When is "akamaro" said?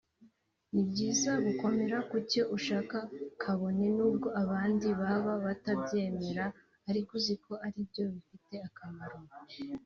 8.69-9.17